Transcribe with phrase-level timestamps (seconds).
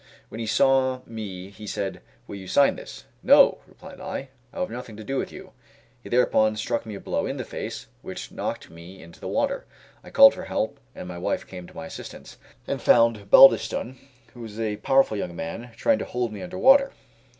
[0.29, 4.65] When he saw me he said: "Will you sign this?" "No!" replied I, "I will
[4.65, 5.51] have nothing to do with you."
[6.01, 9.67] He thereupon struck me a blow in the face, which knocked me into the water.
[10.03, 13.97] I called for help, and my wife came to my assistance, and found Baldiston,
[14.33, 16.93] who was a powerful young man, trying to hold me under water.